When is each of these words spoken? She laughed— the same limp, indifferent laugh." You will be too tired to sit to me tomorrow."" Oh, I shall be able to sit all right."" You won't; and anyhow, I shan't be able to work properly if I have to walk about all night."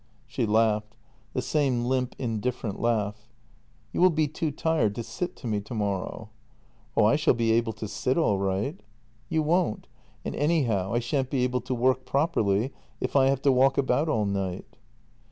She 0.25 0.47
laughed— 0.47 0.95
the 1.35 1.43
same 1.43 1.85
limp, 1.85 2.15
indifferent 2.17 2.79
laugh." 2.79 3.29
You 3.93 4.01
will 4.01 4.09
be 4.09 4.27
too 4.27 4.49
tired 4.49 4.95
to 4.95 5.03
sit 5.03 5.35
to 5.35 5.45
me 5.47 5.61
tomorrow."" 5.61 6.31
Oh, 6.97 7.05
I 7.05 7.15
shall 7.15 7.35
be 7.35 7.51
able 7.51 7.73
to 7.73 7.87
sit 7.87 8.17
all 8.17 8.39
right."" 8.39 8.79
You 9.29 9.43
won't; 9.43 9.85
and 10.25 10.35
anyhow, 10.35 10.91
I 10.91 10.97
shan't 10.97 11.29
be 11.29 11.43
able 11.43 11.61
to 11.61 11.75
work 11.75 12.03
properly 12.03 12.73
if 12.99 13.15
I 13.15 13.27
have 13.27 13.43
to 13.43 13.51
walk 13.51 13.77
about 13.77 14.09
all 14.09 14.25
night." 14.25 14.75